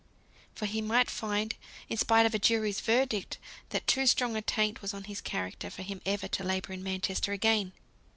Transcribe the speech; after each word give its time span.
For 0.55 0.65
he 0.65 0.81
might 0.81 1.11
find, 1.11 1.53
in 1.87 1.95
spite 1.95 2.25
of 2.25 2.33
a 2.33 2.39
jury's 2.39 2.81
verdict, 2.81 3.37
that 3.69 3.85
too 3.85 4.07
strong 4.07 4.35
a 4.35 4.41
taint 4.41 4.81
was 4.81 4.95
on 4.95 5.03
his 5.03 5.21
character 5.21 5.69
for 5.69 5.83
him 5.83 6.01
ever 6.07 6.27
to 6.27 6.43
labour 6.43 6.73
in 6.73 6.81
Manchester 6.81 7.33
again. 7.33 7.71